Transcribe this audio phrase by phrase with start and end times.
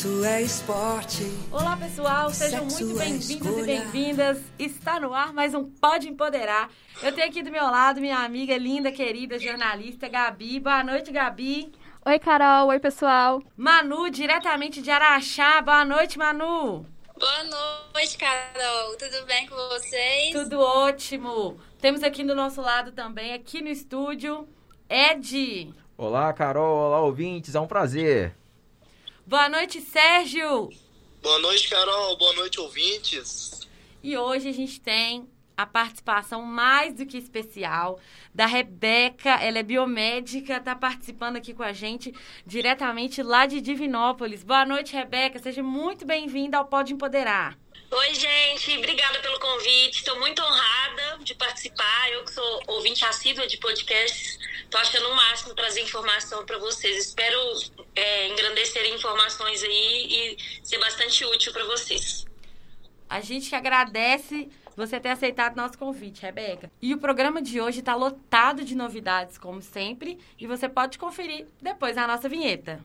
[0.00, 1.24] Sexo é esporte.
[1.52, 3.64] Olá, pessoal, sejam Sexo muito é bem-vindos e escolha.
[3.66, 4.38] bem-vindas.
[4.58, 6.70] Está no ar mais um Pode Empoderar.
[7.02, 10.58] Eu tenho aqui do meu lado minha amiga linda, querida jornalista Gabi.
[10.58, 11.70] Boa noite, Gabi.
[12.06, 12.68] Oi, Carol.
[12.68, 13.42] Oi, pessoal.
[13.54, 15.60] Manu, diretamente de Araxá.
[15.60, 16.86] Boa noite, Manu.
[17.18, 17.44] Boa
[17.92, 18.96] noite, Carol.
[18.96, 20.32] Tudo bem com vocês?
[20.32, 21.58] Tudo ótimo.
[21.78, 24.48] Temos aqui do nosso lado também, aqui no estúdio,
[24.88, 25.74] Ed.
[25.98, 26.86] Olá, Carol.
[26.86, 27.54] Olá, ouvintes.
[27.54, 28.39] É um prazer.
[29.30, 30.70] Boa noite, Sérgio.
[31.22, 32.16] Boa noite, Carol.
[32.16, 33.60] Boa noite, ouvintes.
[34.02, 38.00] E hoje a gente tem a participação mais do que especial
[38.34, 39.30] da Rebeca.
[39.40, 42.12] Ela é biomédica, está participando aqui com a gente
[42.44, 44.42] diretamente lá de Divinópolis.
[44.42, 45.38] Boa noite, Rebeca.
[45.38, 47.56] Seja muito bem-vinda ao Pode Empoderar.
[47.92, 49.98] Oi, gente, obrigada pelo convite.
[49.98, 52.10] Estou muito honrada de participar.
[52.12, 57.06] Eu que sou ouvinte assídua de podcasts, estou achando o máximo trazer informação para vocês.
[57.06, 57.36] Espero
[57.96, 62.24] é, engrandecer informações aí e ser bastante útil para vocês.
[63.08, 66.70] A gente agradece você ter aceitado nosso convite, Rebeca.
[66.80, 71.48] E o programa de hoje está lotado de novidades, como sempre, e você pode conferir
[71.60, 72.80] depois na nossa vinheta.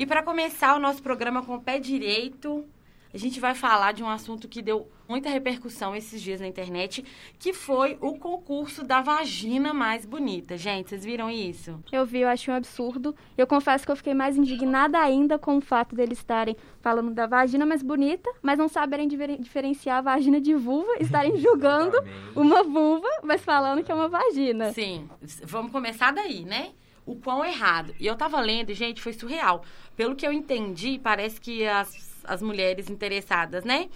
[0.00, 2.64] E para começar o nosso programa com o pé direito,
[3.12, 7.04] a gente vai falar de um assunto que deu muita repercussão esses dias na internet,
[7.38, 10.56] que foi o concurso da vagina mais bonita.
[10.56, 11.78] Gente, vocês viram isso?
[11.92, 13.14] Eu vi, eu achei um absurdo.
[13.36, 17.26] Eu confesso que eu fiquei mais indignada ainda com o fato deles estarem falando da
[17.26, 21.98] vagina mais bonita, mas não saberem diferenciar a vagina de vulva, estarem julgando
[22.34, 24.72] uma vulva, mas falando que é uma vagina.
[24.72, 25.10] Sim,
[25.42, 26.70] vamos começar daí, né?
[27.06, 27.94] O quão errado.
[27.98, 29.64] E eu tava lendo, gente, foi surreal.
[29.96, 33.88] Pelo que eu entendi, parece que as, as mulheres interessadas, né,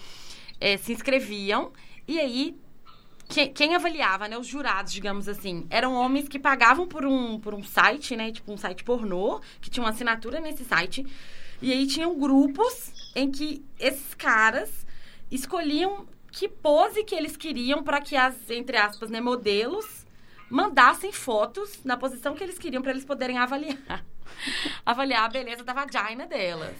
[0.60, 1.72] eh, se inscreviam
[2.09, 2.56] e aí
[3.28, 7.54] que- quem avaliava, né, os jurados, digamos assim, eram homens que pagavam por um, por
[7.54, 11.06] um site, né, tipo um site pornô, que tinha uma assinatura nesse site.
[11.62, 14.86] E aí tinham grupos em que esses caras
[15.31, 20.03] escolhiam que pose que eles queriam para que as, entre aspas, né, modelos
[20.50, 24.05] mandassem fotos na posição que eles queriam para eles poderem avaliar.
[24.84, 26.77] avaliar a beleza da vagina delas.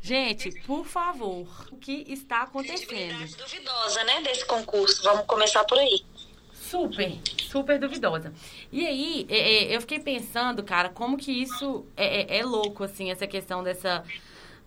[0.00, 3.26] Gente, por favor, o que está acontecendo?
[3.36, 5.02] Duvidosa, né, desse concurso.
[5.02, 6.04] Vamos começar por aí.
[6.52, 7.18] Super,
[7.50, 8.32] super duvidosa.
[8.70, 12.84] E aí, é, é, eu fiquei pensando, cara, como que isso é, é- é louco,
[12.84, 14.04] assim, essa questão dessa,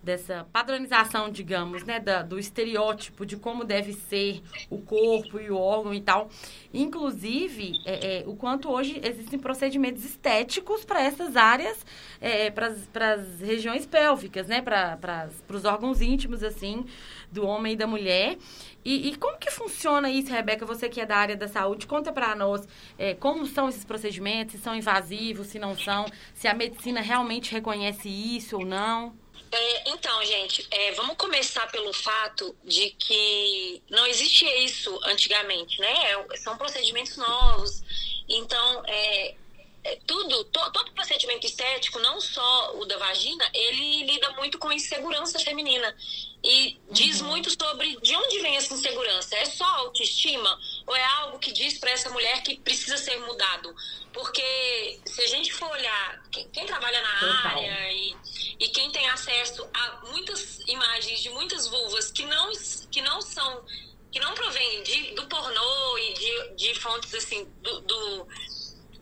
[0.02, 5.56] dessa padronização, digamos, né, da- do estereótipo de como deve ser o corpo e o
[5.56, 6.30] órgão e tal.
[6.72, 11.84] Inclusive, é, é, o quanto hoje existem procedimentos estéticos para essas áreas,
[12.92, 16.84] para as regiões pélvicas, né, para os órgãos íntimos, assim,
[17.30, 18.38] do homem e da mulher.
[18.84, 20.64] E, e como que funciona isso, Rebeca?
[20.64, 22.66] Você que é da área da saúde, conta para nós
[22.98, 27.52] é, como são esses procedimentos, se são invasivos, se não são, se a medicina realmente
[27.52, 29.12] reconhece isso ou não.
[29.50, 36.12] É, então, gente, é, vamos começar pelo fato de que não existia isso antigamente, né?
[36.12, 37.82] É, São procedimentos novos.
[38.28, 39.34] Então, é, é,
[40.06, 45.38] tudo, to- todo procedimento estético, não só o da vagina, ele lida muito com insegurança
[45.38, 45.94] feminina.
[46.42, 49.34] E diz muito sobre de onde vem essa insegurança.
[49.36, 53.74] É só autoestima ou é algo que diz para essa mulher que precisa ser mudado?
[54.12, 57.58] Porque se a gente for olhar, quem, quem trabalha na Total.
[57.58, 58.16] área e,
[58.60, 62.52] e quem tem acesso a muitas imagens de muitas vulvas que não,
[62.90, 63.64] que não são,
[64.12, 68.28] que não provêm de, do pornô e de, de fontes assim, do, do,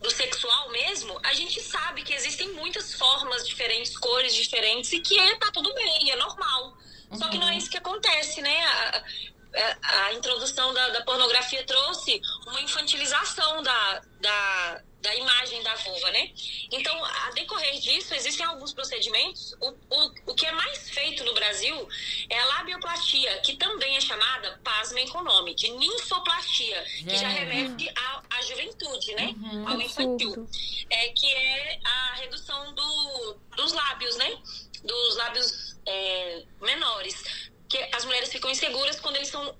[0.01, 5.19] do sexual mesmo, a gente sabe que existem muitas formas diferentes, cores diferentes e que
[5.19, 6.77] é, tá tudo bem, é normal.
[7.17, 8.57] Só que não é isso que acontece, né?
[8.65, 15.75] A, a- a introdução da, da pornografia trouxe uma infantilização da, da, da imagem da
[15.75, 16.31] vulva, né?
[16.71, 19.53] Então, a decorrer disso, existem alguns procedimentos.
[19.61, 21.87] O, o, o que é mais feito no Brasil
[22.29, 27.29] é a labioplastia, que também é chamada, pasmem com o nome, de ninfoplastia, que já
[27.29, 27.39] Gente.
[27.39, 29.35] remete à, à juventude, né?
[29.37, 29.67] Uhum.
[29.69, 30.47] Ao infantil
[30.89, 34.37] é, que é a redução do, dos lábios, né?
[34.83, 37.23] Dos lábios é, menores.
[37.69, 39.55] Que as mulheres ficam inseguras quando eles são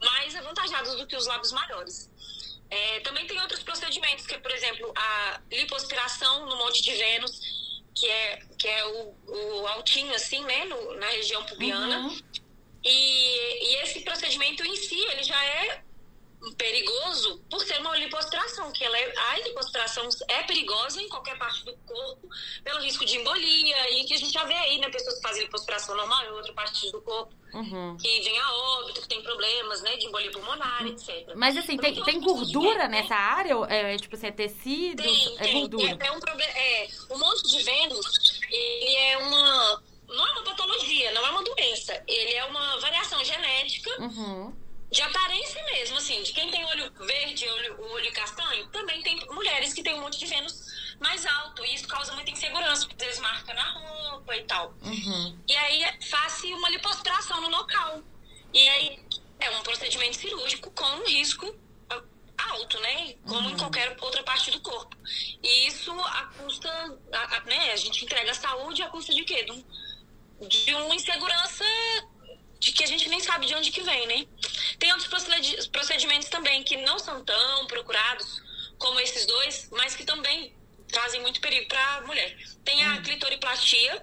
[0.00, 2.10] mais avantajados do que os lábios maiores.
[2.70, 7.38] É, também tem outros procedimentos, que é, por exemplo, a lipoaspiração no Monte de Vênus,
[7.94, 10.64] que é, que é o, o altinho, assim, né?
[10.64, 12.00] no- na região pubiana.
[12.00, 12.18] Uhum.
[12.82, 15.82] E, e esse procedimento em si, ele já é
[16.52, 21.64] perigoso por ser uma lipoaspiração, que ela é, a lipoaspiração é perigosa em qualquer parte
[21.64, 22.28] do corpo,
[22.62, 25.42] pelo risco de embolia, e que a gente já vê aí, né, pessoas que fazem
[25.44, 27.96] lipoaspiração normal em outra parte do corpo, Uhum.
[27.96, 31.32] que vem a óbito, que tem problemas, né, de embolia pulmonar, etc.
[31.36, 33.56] Mas assim, tem, tem gordura nessa área?
[33.56, 35.02] Ou É, tipo assim, é tecido?
[35.02, 35.60] Tem, é tem.
[35.60, 35.96] gordura?
[36.00, 36.52] É, é um problema.
[36.52, 39.82] É, o monte de Vênus, ele é uma.
[40.08, 42.02] Não é uma patologia, não é uma doença.
[42.06, 44.52] Ele é uma variação genética Uhum.
[44.90, 49.18] De aparência mesmo, assim, de quem tem olho verde, olho, o olho castanho, também tem
[49.26, 50.54] mulheres que têm um monte de Vênus
[51.00, 54.72] mais alto, e isso causa muita insegurança, porque às vezes marca na roupa e tal.
[54.82, 55.38] Uhum.
[55.48, 58.02] E aí faz uma lipoaspiração no local.
[58.52, 59.00] E aí
[59.40, 61.56] é um procedimento cirúrgico com um risco
[62.36, 63.14] alto, né?
[63.26, 64.96] Como em qualquer outra parte do corpo.
[65.42, 66.68] E isso a custa,
[67.12, 67.72] a, a- né?
[67.72, 69.42] A gente entrega a saúde a custa de quê?
[69.44, 69.64] De, um-
[70.48, 71.64] de uma insegurança
[72.64, 74.26] de que a gente nem sabe de onde que vem, né?
[74.78, 78.42] Tem outros procedi- procedimentos também que não são tão procurados
[78.78, 80.54] como esses dois, mas que também
[80.88, 82.34] trazem muito perigo para a mulher.
[82.64, 84.02] Tem a clitoriplastia,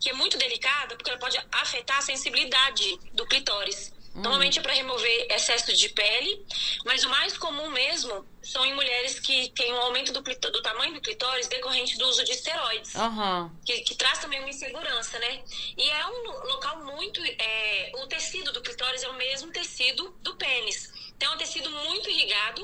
[0.00, 3.92] que é muito delicada, porque ela pode afetar a sensibilidade do clitóris.
[4.14, 6.46] Normalmente é para remover excesso de pele,
[6.84, 10.94] mas o mais comum mesmo são em mulheres que têm um aumento do, do tamanho
[10.94, 13.50] do clitóris decorrente do uso de esteroides Aham.
[13.66, 15.42] que, que traz também uma insegurança, né?
[15.76, 17.20] E é um lo- local muito.
[17.24, 20.88] é, o tecido do clitóris é o mesmo tecido do pênis.
[21.16, 22.62] Então é um tecido muito irrigado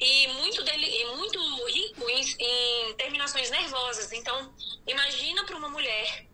[0.00, 4.12] e muito, deli, e muito rico em, em terminações nervosas.
[4.12, 4.54] Então,
[4.86, 6.26] imagina para uma mulher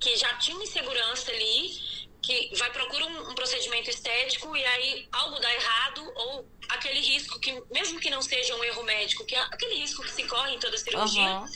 [0.00, 1.80] que já tinha uma insegurança ali,
[2.24, 7.38] que vai procurar um, um procedimento estético e aí algo dá errado ou aquele risco
[7.38, 10.54] que, mesmo que não seja um erro médico, que é aquele risco que se corre
[10.54, 11.46] em toda cirurgia, Aham.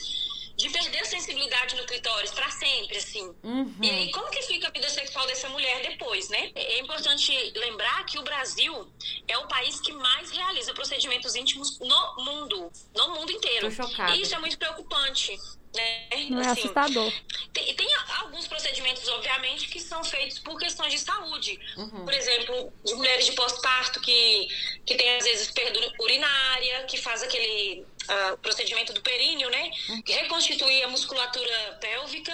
[0.55, 3.33] de perder a sensibilidade no clitóris para sempre, assim.
[3.43, 3.75] Uhum.
[3.81, 6.51] E aí, como que fica a vida sexual dessa mulher depois, né?
[6.55, 8.87] É importante lembrar que o Brasil
[9.29, 13.69] é o país que mais realiza procedimentos íntimos no mundo, no mundo inteiro.
[13.69, 14.15] Tô chocada.
[14.15, 15.37] E isso é muito preocupante,
[15.75, 16.07] né?
[16.29, 17.13] Não é Assim, assustador.
[17.53, 17.87] tem, tem
[18.21, 21.59] alguns procedimentos, obviamente, que são feitos por questões de saúde.
[22.03, 24.47] Por exemplo, de mulheres de pós-parto que,
[24.85, 29.69] que tem, às vezes, perda urinária, que faz aquele ah, procedimento do períneo, né?
[30.03, 32.33] Que reconstitui a musculatura pélvica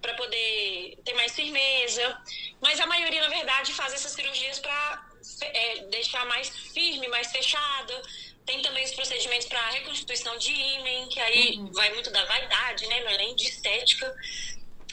[0.00, 2.22] para poder ter mais firmeza.
[2.60, 5.06] Mas a maioria, na verdade, faz essas cirurgias para
[5.90, 8.02] deixar mais firme, mais fechada.
[8.44, 13.00] Tem também os procedimentos para reconstituição de ímen, que aí vai muito da vaidade, né?
[13.00, 14.14] Não é nem de estética.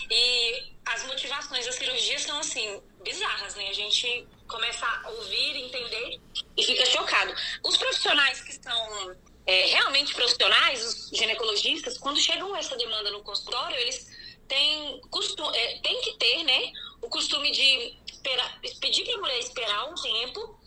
[0.10, 3.70] E as motivações da cirurgia são, assim, bizarras, né?
[3.70, 6.20] A gente começa a ouvir, entender
[6.58, 7.34] e fica chocado.
[7.64, 9.16] Os profissionais que são
[9.46, 14.08] é, realmente profissionais, os ginecologistas, quando chegam essa demanda no consultório, eles
[14.48, 16.72] têm, costu é, têm que ter, né,
[17.02, 20.60] o costume de esperar, pedir para a mulher esperar um tempo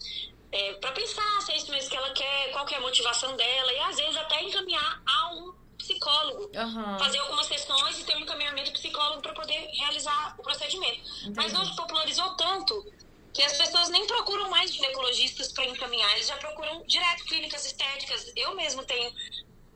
[0.52, 3.34] é, para pensar se é isso mesmo que ela quer, qual que é a motivação
[3.36, 6.98] dela, e às vezes até encaminhar a um psicólogo Aham.
[6.98, 11.00] fazer algumas sessões e ter um encaminhamento psicólogo para poder realizar o procedimento.
[11.34, 12.84] Mas hoje popularizou tanto
[13.32, 18.32] que as pessoas nem procuram mais ginecologistas para encaminhar, eles já procuram direto clínicas estéticas.
[18.34, 19.12] Eu mesmo tenho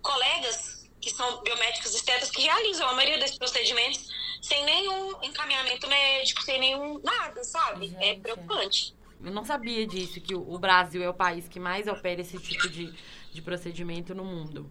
[0.01, 4.10] colegas que são biomédicos estéticos que realizam a maioria desses procedimentos
[4.51, 7.95] sem nenhum encaminhamento médico, sem nenhum nada, sabe?
[8.01, 8.21] É Gente.
[8.21, 8.95] preocupante.
[9.23, 12.39] Eu não sabia disso, que o o Brasil é o país que mais opera esse
[12.39, 12.93] tipo de,
[13.33, 14.69] de procedimento no mundo.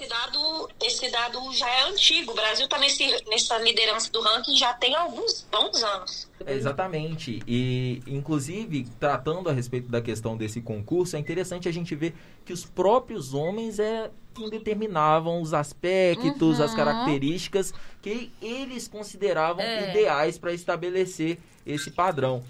[0.00, 2.32] Esse dado, esse dado já é antigo.
[2.32, 6.26] O Brasil está nessa liderança do ranking já tem alguns bons anos.
[6.46, 7.42] Exatamente.
[7.46, 12.14] E, inclusive, tratando a respeito da questão desse concurso, é interessante a gente ver
[12.46, 16.76] que os próprios homens é quem determinavam os aspectos, as Uhum.
[16.78, 19.90] características que eles consideravam É.
[19.90, 22.42] ideais para estabelecer esse padrão.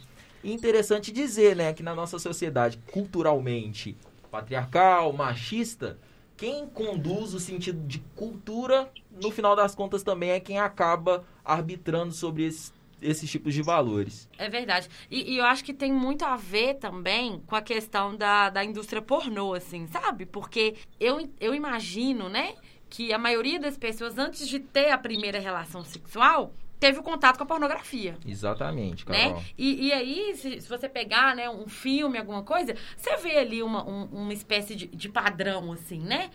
[0.44, 3.96] E interessante dizer, né, que na nossa sociedade culturalmente
[4.30, 5.98] patriarcal, machista,
[6.40, 12.14] quem conduz o sentido de cultura, no final das contas, também é quem acaba arbitrando
[12.14, 14.26] sobre esses, esses tipos de valores.
[14.38, 14.88] É verdade.
[15.10, 18.64] E, e eu acho que tem muito a ver também com a questão da, da
[18.64, 20.24] indústria pornô, assim, sabe?
[20.24, 22.54] Porque eu, eu imagino, né,
[22.88, 27.36] que a maioria das pessoas, antes de ter a primeira relação sexual, teve o contato
[27.36, 28.16] com a pornografia.
[28.26, 29.34] Exatamente, Carol.
[29.36, 29.44] né?
[29.56, 33.62] E, e aí, se, se você pegar, né, um filme, alguma coisa, você vê ali
[33.62, 36.30] uma, um- uma espécie de, de padrão, assim, né?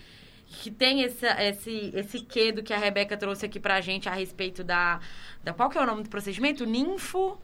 [0.48, 4.14] Que tem essa, esse, esse quê do que a Rebeca trouxe aqui pra gente a
[4.14, 5.00] respeito da,
[5.44, 5.52] da...
[5.54, 6.66] Qual que é o nome do procedimento?
[6.66, 7.38] Ninfo...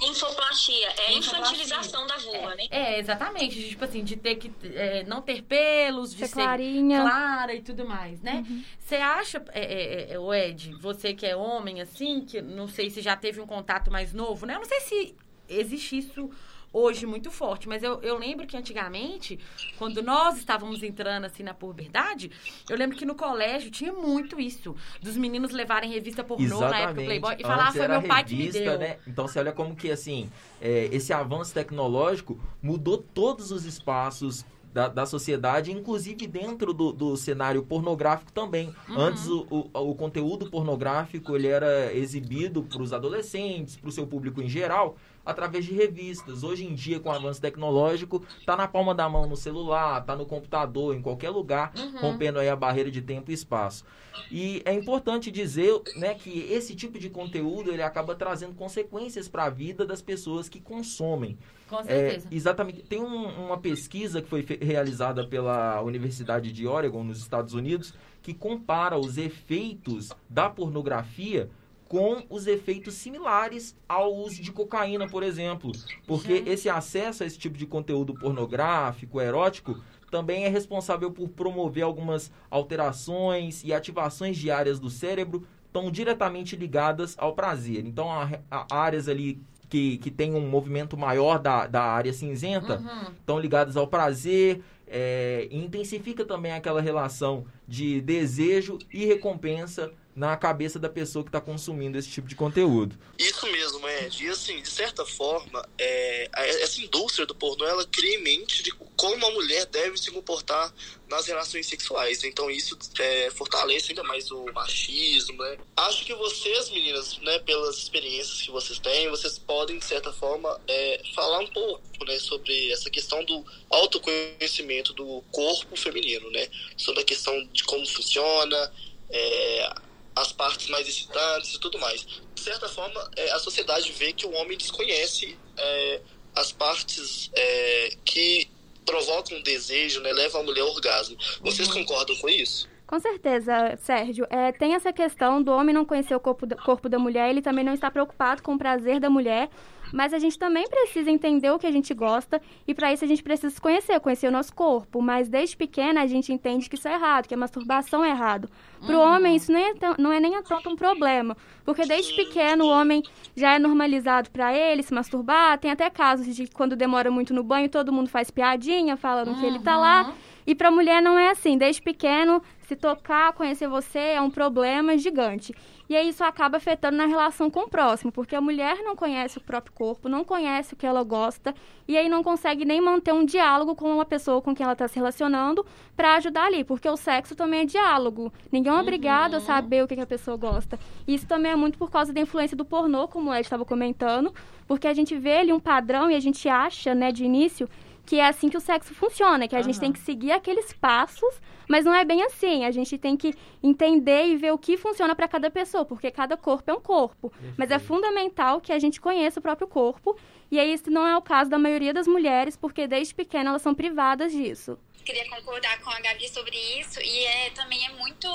[0.00, 2.66] Infoplastia é a infantilização da vulva, né?
[2.70, 3.68] É, exatamente.
[3.68, 7.00] Tipo assim, de ter que é, não ter pelos, de Ser ser clarinha.
[7.00, 8.44] clara e tudo mais, né?
[8.78, 12.90] Você acha, é, é, é, o Ed, você que é homem, assim, que não sei
[12.90, 14.54] se já teve um contato mais novo, né?
[14.54, 15.14] Eu não sei se
[15.48, 16.30] existe isso
[16.76, 17.68] hoje muito forte.
[17.68, 19.38] Mas eu, eu lembro que antigamente,
[19.78, 22.30] quando nós estávamos entrando assim na puberdade,
[22.68, 24.76] eu lembro que no colégio tinha muito isso.
[25.00, 26.72] Dos meninos levarem revista pornô Exatamente.
[26.72, 28.78] na época Playboy e falar, ah, foi meu pai revista, que me deu.
[28.78, 28.98] Né?
[29.06, 30.30] Então você olha como que assim,
[30.60, 34.44] é, esse avanço tecnológico mudou todos os espaços
[34.76, 38.74] da, da sociedade, inclusive dentro do, do cenário pornográfico também.
[38.86, 39.00] Uhum.
[39.00, 44.06] Antes o, o, o conteúdo pornográfico ele era exibido para os adolescentes, para o seu
[44.06, 46.42] público em geral, através de revistas.
[46.44, 50.14] Hoje em dia, com o avanço tecnológico, tá na palma da mão no celular, tá
[50.14, 51.98] no computador, em qualquer lugar, Uhum.
[52.00, 53.84] rompendo aí a barreira de tempo e espaço.
[54.30, 59.44] E é importante dizer, né, que esse tipo de conteúdo ele acaba trazendo consequências para
[59.44, 61.36] a vida das pessoas que consomem.
[61.68, 62.28] Com É, certeza.
[62.30, 62.82] exatamente.
[62.84, 67.92] Tem um- uma pesquisa que foi realizada pela Universidade de Oregon, nos Estados Unidos,
[68.22, 71.50] que compara os efeitos da pornografia
[71.88, 75.70] com os efeitos similares ao uso de cocaína, por exemplo.
[76.06, 76.50] Porque Gente.
[76.50, 82.30] esse acesso a esse tipo de conteúdo pornográfico, erótico, também é responsável por promover algumas
[82.50, 87.84] alterações e ativações de áreas do cérebro estão diretamente ligadas ao prazer.
[87.86, 92.78] Então, há, há áreas ali que, que tem um movimento maior da, da área cinzenta
[92.78, 93.12] Uhum.
[93.18, 100.78] estão ligadas ao prazer é, intensifica também aquela relação de desejo e recompensa na cabeça
[100.78, 102.98] da pessoa que está consumindo esse tipo de conteúdo.
[103.18, 104.24] Isso mesmo, Ed.
[104.24, 106.30] E assim, de certa forma, é,
[106.62, 110.72] essa indústria do pornô, ela cria em mente de como a mulher deve se comportar
[111.06, 112.24] nas relações sexuais.
[112.24, 115.58] Então isso é, fortalece ainda mais o machismo, né?
[115.76, 120.58] Acho que vocês, meninas, né, pelas experiências que vocês têm, vocês podem, de certa forma,
[120.66, 126.48] é, falar um pouco, né, sobre essa questão do autoconhecimento do corpo feminino, né?
[126.74, 128.72] Sobre a questão de como funciona,
[129.10, 129.74] é,
[130.16, 132.06] as partes mais excitantes e tudo mais.
[132.34, 136.00] De certa forma, é, a sociedade vê que o homem desconhece é,
[136.34, 138.48] as partes é, que
[138.84, 141.16] provocam desejo, né, levam a mulher ao orgasmo.
[141.42, 142.68] Vocês concordam com isso?
[142.86, 144.26] Com certeza, Sérgio.
[144.30, 147.64] É, tem essa questão do homem não conhecer o corpo corpo da mulher, ele também
[147.64, 149.50] não está preocupado com o prazer da mulher,
[149.92, 153.08] mas a gente também precisa entender o que a gente gosta e para isso a
[153.08, 155.00] gente precisa se conhecer, conhecer o nosso corpo.
[155.02, 158.48] Mas desde pequena a gente entende que isso é errado, que a masturbação é errado.
[158.84, 162.14] Para o homem isso nem é tão- não é nem tanto um problema, porque desde
[162.14, 163.02] pequeno o homem
[163.34, 165.58] já é normalizado para ele se masturbar.
[165.58, 169.46] Tem até casos de quando demora muito no banho, todo mundo faz piadinha falando que
[169.46, 170.12] ele tá lá.
[170.46, 171.58] E para mulher não é assim.
[171.58, 175.52] Desde pequeno, se tocar, conhecer você é um problema gigante.
[175.88, 179.38] E aí isso acaba afetando na relação com o próximo, porque a mulher não conhece
[179.38, 181.54] o próprio corpo, não conhece o que ela gosta,
[181.86, 184.88] e aí não consegue nem manter um diálogo com uma pessoa com quem ela está
[184.88, 185.64] se relacionando
[185.96, 188.32] para ajudar ali, porque o sexo também é diálogo.
[188.50, 190.78] Ninguém é obrigado a saber o que, que a pessoa gosta.
[191.06, 193.64] E isso também é muito por causa da influência do pornô, como o Ed estava
[193.64, 194.34] comentando,
[194.66, 197.68] porque a gente vê ali um padrão e a gente acha, né, de início,
[198.06, 201.34] que é assim que o sexo funciona, que a gente tem que seguir aqueles passos,
[201.68, 202.64] mas não é bem assim.
[202.64, 206.36] A gente tem que entender e ver o que funciona para cada pessoa, porque cada
[206.36, 207.32] corpo é um corpo.
[207.58, 210.16] Mas é fundamental que a gente conheça o próprio corpo,
[210.50, 213.62] e aí esse não é o caso da maioria das mulheres, porque desde pequena elas
[213.62, 214.78] são privadas disso.
[215.04, 218.28] Queria concordar com a Gabi sobre isso e é também é muito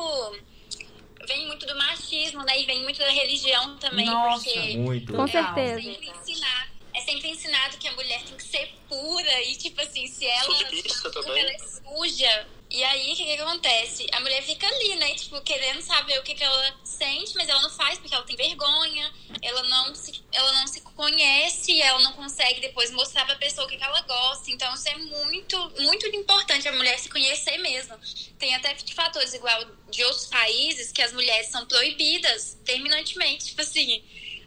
[1.27, 2.59] vem muito do machismo, né?
[2.61, 5.13] E vem muito da religião também, Nossa, porque Muito.
[5.13, 5.81] Com é certeza.
[5.81, 10.07] sempre ensinar é sempre ensinado que a mulher tem que ser pura e tipo assim,
[10.07, 10.57] se ela
[11.11, 11.39] também.
[11.39, 12.47] ela é suja.
[12.69, 14.07] E aí, o que, que acontece?
[14.13, 15.13] A mulher fica ali, né?
[15.15, 18.37] Tipo, querendo saber o que, que ela sente, mas ela não faz porque ela tem
[18.37, 23.67] vergonha, ela não se, ela não se conhece, ela não consegue depois mostrar pra pessoa
[23.67, 24.49] o que, que ela gosta.
[24.51, 27.93] Então, isso é muito, muito importante a mulher se conhecer mesmo.
[28.39, 34.01] Tem até fatores igual de outros países que as mulheres são proibidas terminantemente, tipo assim,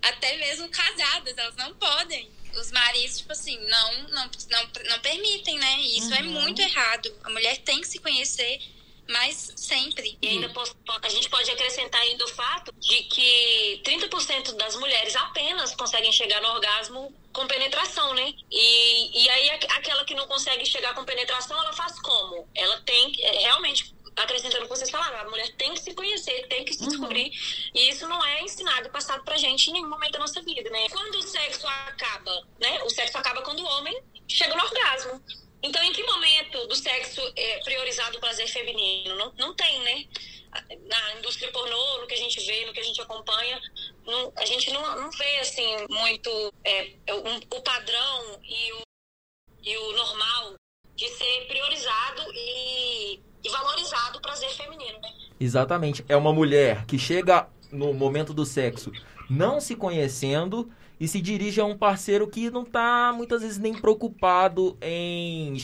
[0.09, 2.31] até mesmo casadas, elas não podem.
[2.57, 5.81] Os maridos, tipo assim, não, não, não, não permitem, né?
[5.81, 7.13] E isso é muito errado.
[7.25, 8.61] A mulher tem que se conhecer,
[9.09, 10.17] mas sempre.
[10.23, 15.17] E ainda posso- a gente pode acrescentar ainda o fato de que 30% das mulheres
[15.17, 18.33] apenas conseguem chegar no orgasmo com penetração, né?
[18.51, 22.49] E, e aí aqu- aquela que não consegue chegar com penetração, ela faz como?
[22.55, 25.95] Ela tem que- é, realmente acrescentando o que vocês falaram, a mulher tem que se
[25.95, 27.31] conhecer, tem que se descobrir.
[27.75, 30.89] E isso não é ensinado passado pra gente em nenhum momento da nossa vida, né?
[30.91, 32.83] Quando o sexo acaba, né?
[32.85, 35.23] O sexo acaba quando o homem chega no orgasmo.
[35.63, 39.17] Então, em que momento do sexo é priorizado o prazer feminino?
[39.17, 40.05] Não, não tem, né?
[40.87, 43.61] Na indústria pornô, no que a gente vê, no que a gente acompanha,
[44.05, 48.83] não- a gente não, não vê, assim, muito é, um- o padrão e o,
[49.63, 50.55] e o normal
[50.95, 55.11] de ser priorizado e, e valorizado o prazer feminino, né?
[55.39, 56.05] Exatamente.
[56.09, 58.91] É uma mulher que chega no momento do sexo,
[59.29, 63.75] não se conhecendo e se dirige a um parceiro que não está muitas vezes nem
[63.75, 65.57] preocupado em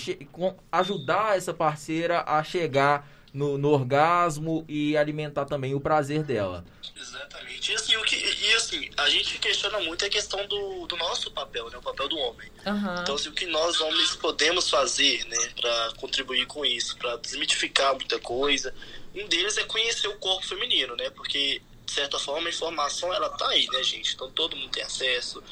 [0.73, 6.65] ajudar essa parceira a chegar no, no, orgasmo e alimentar também o prazer dela.
[6.97, 7.73] Exatamente.
[7.73, 11.31] E assim, o que, e assim, a gente questiona muito a questão do, do nosso
[11.31, 11.79] papel, né?
[11.79, 12.51] O papel do homem.
[12.67, 13.03] Uhum.
[13.03, 15.51] Então, assim, o que nós homens podemos fazer, né?
[15.61, 18.75] Para contribuir com isso, para desmitificar muita coisa.
[19.15, 21.11] Um deles é conhecer o corpo feminino, né?
[21.11, 24.15] Porque, de certa forma, a informação, ela tá aí, né, gente?
[24.15, 25.43] Então, todo mundo tem acesso.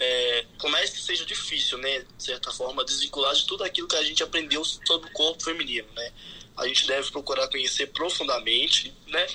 [0.00, 2.04] É, por mais que seja difícil, né?
[2.16, 5.88] De certa forma, desvincular de tudo aquilo que a gente aprendeu sobre o corpo feminino,
[5.94, 6.12] né?
[6.58, 9.26] A gente deve procurar conhecer profundamente, né?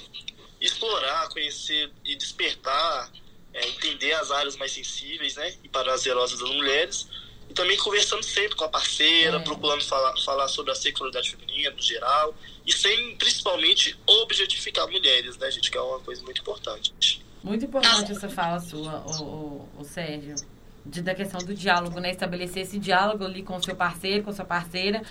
[0.59, 3.11] Explorar, conhecer e despertar,
[3.53, 5.55] é, entender as áreas mais sensíveis, né?
[5.63, 7.07] E prazerosas das mulheres.
[7.49, 9.39] E também conversando sempre com a parceira, é.
[9.39, 12.35] procurando falar, falar sobre a sexualidade feminina no geral.
[12.65, 15.71] E sem, principalmente, objetificar mulheres, né, gente?
[15.71, 17.23] Que é uma coisa muito importante.
[17.41, 20.35] Muito importante essa fala sua, o, o, o Sérgio.
[20.85, 22.11] De, da questão do diálogo, né?
[22.11, 25.01] Estabelecer esse diálogo ali com o seu parceiro, com sua parceira,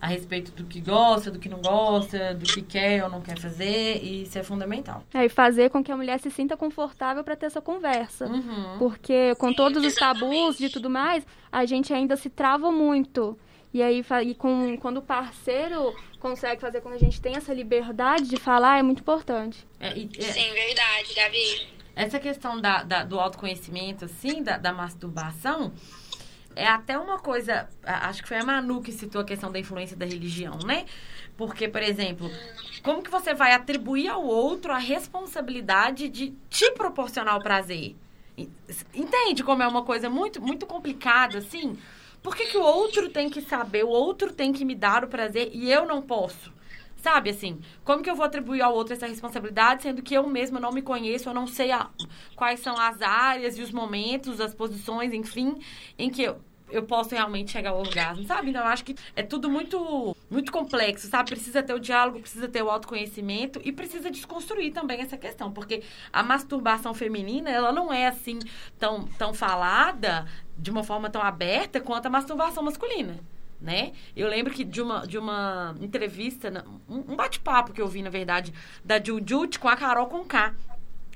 [0.00, 3.38] a respeito do que gosta, do que não gosta, do que quer ou não quer
[3.38, 5.02] fazer, e isso é fundamental.
[5.14, 8.26] É, e fazer com que a mulher se sinta confortável para ter essa conversa.
[8.26, 8.78] Uhum.
[8.78, 13.38] Porque com todos os tabus e tudo mais, a gente ainda se trava muito.
[13.72, 17.52] E aí, e com, quando o parceiro consegue fazer com que a gente tenha essa
[17.52, 19.66] liberdade de falar, é muito importante.
[19.78, 21.68] É, e, é, Sim, verdade, Gabi.
[21.94, 25.72] Essa questão da, da, do autoconhecimento, assim, da, da masturbação,
[26.56, 27.68] é até uma coisa.
[27.84, 30.86] Acho que foi a Manu que citou a questão da influência da religião, né?
[31.36, 32.30] Porque, por exemplo,
[32.82, 37.94] como que você vai atribuir ao outro a responsabilidade de te proporcionar o prazer?
[38.94, 41.78] Entende como é uma coisa muito, muito complicada, assim?
[42.22, 45.08] Por que, que o outro tem que saber, o outro tem que me dar o
[45.08, 46.56] prazer e eu não posso?
[46.96, 50.58] Sabe, assim, como que eu vou atribuir ao outro essa responsabilidade, sendo que eu mesma
[50.58, 51.88] não me conheço, eu não sei a,
[52.34, 55.56] quais são as áreas e os momentos, as posições, enfim,
[55.96, 58.50] em que eu, eu posso realmente chegar ao orgasmo, sabe?
[58.50, 61.30] Então, eu acho que é tudo muito, muito complexo, sabe?
[61.30, 65.82] Precisa ter o diálogo, precisa ter o autoconhecimento e precisa desconstruir também essa questão, porque
[66.12, 68.38] a masturbação feminina, ela não é assim
[68.78, 70.26] tão, tão falada
[70.58, 73.18] de uma forma tão aberta quanto a masturbação masculina
[73.60, 73.92] né?
[74.14, 78.52] Eu lembro que de uma, de uma entrevista, um bate-papo que eu vi, na verdade,
[78.84, 80.54] da Jujut com a Carol Conká,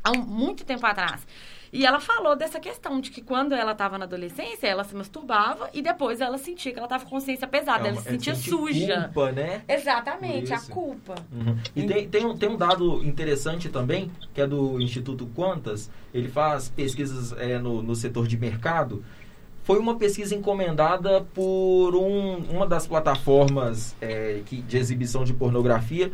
[0.03, 1.27] há um, muito tempo atrás.
[1.73, 5.71] E ela falou dessa questão de que quando ela estava na adolescência, ela se masturbava
[5.73, 9.03] e depois ela sentia que ela estava com consciência pesada, ela se sentia suja.
[9.05, 9.63] culpa, né?
[9.69, 11.15] Exatamente, a culpa.
[11.33, 11.57] Uhum.
[11.77, 16.29] E tem, tem, um, tem um dado interessante também, que é do Instituto Quantas, ele
[16.29, 19.05] faz pesquisas é, no, no setor de mercado,
[19.63, 26.11] foi uma pesquisa encomendada por um, uma das plataformas é, que, de exibição de pornografia.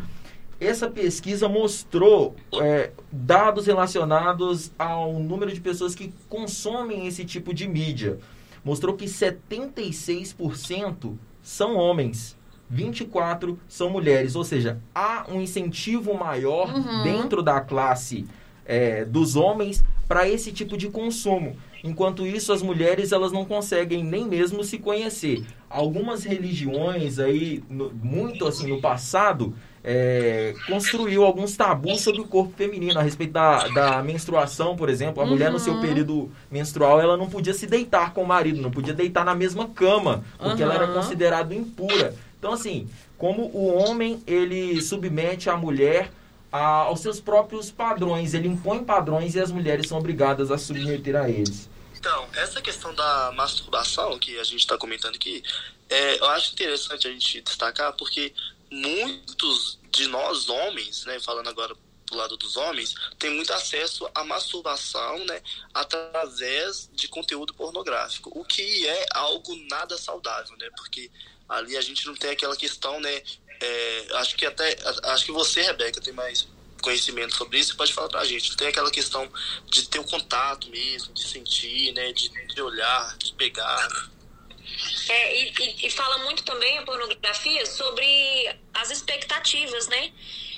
[0.59, 7.69] Essa pesquisa mostrou é, dados relacionados ao número de pessoas que consomem esse tipo de
[7.69, 8.19] mídia.
[8.65, 12.37] Mostrou que 76% são homens,
[12.69, 17.03] 24 são mulheres, ou seja, há um incentivo maior uhum.
[17.03, 18.27] dentro da classe
[18.65, 21.57] é, dos homens para esse tipo de consumo.
[21.85, 25.45] Enquanto isso, as mulheres elas não conseguem nem mesmo se conhecer.
[25.71, 29.55] Algumas religiões aí, no, muito assim no passado,
[29.89, 35.23] é, construiu alguns tabus sobre o corpo feminino a respeito da, da menstruação, por exemplo.
[35.23, 35.31] A uhum.
[35.31, 35.81] mulher no seu uhum.
[35.81, 39.69] período menstrual ela não podia se deitar com o marido, não podia deitar na mesma
[39.69, 40.71] cama, porque uhum.
[40.71, 40.95] ela era uhum.
[40.95, 42.17] considerada impura.
[42.37, 46.11] Então assim, como o homem ele submete a mulher
[46.51, 51.15] a, aos seus próprios padrões, ele impõe padrões e as mulheres são obrigadas a submeter
[51.15, 51.71] a eles.
[51.97, 55.43] Então, essa questão da masturbação que a gente está comentando aqui,
[55.89, 58.33] é, eu acho interessante a gente destacar porque
[58.71, 61.75] muitos de nós homens, né, falando agora
[62.07, 65.43] do lado dos homens, tem muito acesso à masturbação, né,
[65.75, 71.11] através de conteúdo pornográfico, o que é algo nada saudável, né, porque
[71.49, 73.23] ali a gente não tem aquela questão, né,
[73.61, 76.47] é, acho que até, acho que você, Rebeca, tem mais
[76.83, 78.57] conhecimento sobre isso, pode falar pra gente.
[78.57, 79.29] Tem aquela questão
[79.69, 82.13] de ter o contato mesmo, de sentir, né?
[82.13, 84.11] De, de olhar, de pegar.
[85.09, 90.13] É, e, e, fala muito também a pornografia sobre as expectativas, né?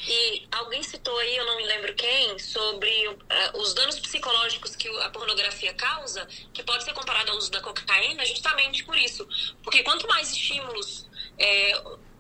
[0.07, 4.89] E alguém citou aí, eu não me lembro quem, sobre uh, os danos psicológicos que
[5.03, 9.29] a pornografia causa, que pode ser comparado ao uso da cocaína, justamente por isso.
[9.63, 11.07] Porque quanto mais estímulos
[11.39, 11.73] é,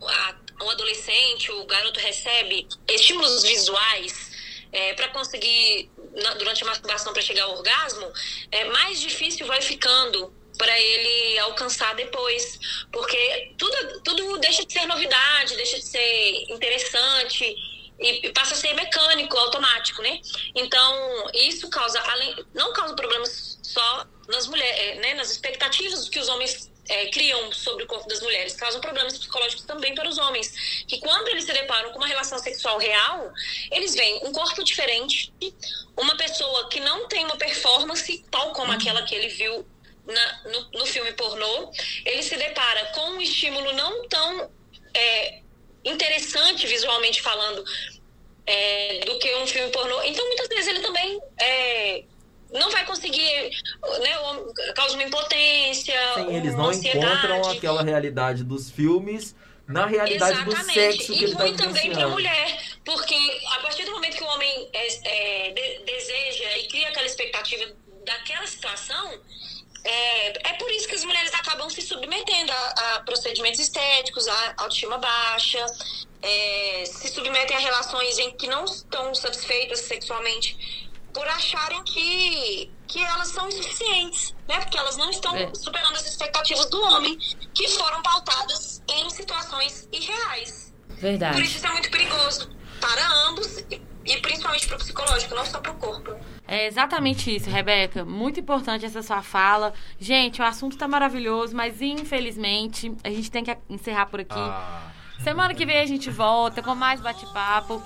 [0.02, 4.32] a, o adolescente, o garoto recebe estímulos visuais
[4.72, 8.12] é, para conseguir, na, durante a masturbação, para chegar ao orgasmo,
[8.50, 12.58] é, mais difícil vai ficando para ele alcançar depois.
[12.92, 17.56] Porque tudo, tudo deixa de ser novidade, deixa de ser interessante.
[18.00, 20.20] e passa a ser mecânico, automático, né?
[20.54, 26.18] Então, isso causa, além, não causa problemas só nas mulheres, é, né, nas expectativas que
[26.18, 30.18] os homens é, criam sobre o corpo das mulheres, causam problemas psicológicos também para os
[30.18, 33.32] homens, que quando eles se deparam com uma relação sexual real,
[33.70, 35.32] eles veem um corpo diferente,
[35.96, 39.66] uma pessoa que não tem uma performance tal como aquela que ele viu
[40.08, 41.70] na, no, no, filme pornô,
[42.04, 44.50] ele se depara com um estímulo não tão
[44.94, 45.40] é,
[45.84, 47.62] interessante visualmente falando
[48.46, 50.02] é, do que um filme pornô.
[50.02, 52.04] Então, muitas vezes ele também é,
[52.52, 53.50] não vai conseguir,
[54.00, 60.66] né, causa uma impotência, Sim, eles não encontram aquela realidade dos filmes na realidade Exatamente.
[60.66, 63.14] do sexo que e ele está também para a mulher, porque
[63.52, 67.70] a partir do momento que o homem é, é, de, deseja e cria aquela expectativa
[68.06, 69.20] daquela situação,
[69.88, 74.54] é, é por isso que as mulheres acabam se submetendo a, a procedimentos estéticos, a
[74.58, 75.64] autoestima baixa,
[76.20, 83.02] é, se submetem a relações em que não estão satisfeitas sexualmente por acharem que, que
[83.02, 84.60] elas são insuficientes, né?
[84.60, 85.50] Porque elas não estão é.
[85.54, 87.18] superando as expectativas do homem,
[87.54, 90.74] que foram pautadas em situações irreais.
[90.88, 91.34] Verdade.
[91.34, 95.46] Por isso isso é muito perigoso para ambos e, e principalmente para o psicológico, não
[95.46, 96.14] só para o corpo.
[96.48, 98.06] É exatamente isso, Rebeca.
[98.06, 99.74] Muito importante essa sua fala.
[100.00, 104.32] Gente, o assunto está maravilhoso, mas infelizmente a gente tem que encerrar por aqui.
[104.32, 104.90] Ah.
[105.22, 107.82] Semana que vem a gente volta com mais bate-papo.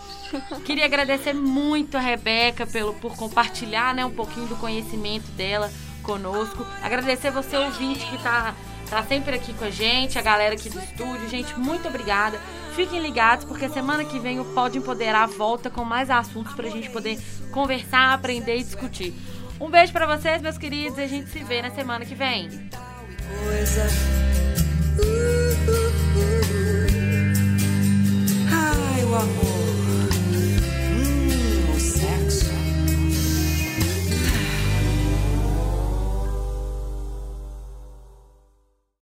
[0.65, 5.69] Queria agradecer muito a Rebeca pelo, por compartilhar né, um pouquinho do conhecimento dela
[6.03, 6.65] conosco.
[6.83, 8.55] Agradecer você, ouvinte, que está
[8.93, 11.27] Tá sempre aqui com a gente, a galera aqui do estúdio.
[11.27, 12.39] Gente, muito obrigada.
[12.77, 16.91] Fiquem ligados, porque semana que vem o Pode Empoderar volta com mais assuntos pra gente
[16.91, 17.19] poder
[17.51, 19.15] conversar, aprender e discutir.
[19.59, 22.51] Um beijo para vocês, meus queridos, e a gente se vê na semana que vem.
[28.51, 29.52] Ai, o amor.